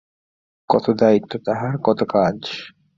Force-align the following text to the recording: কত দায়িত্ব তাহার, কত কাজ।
কত 0.69 0.85
দায়িত্ব 0.99 1.31
তাহার, 1.45 1.73
কত 1.83 1.99
কাজ। 2.09 2.37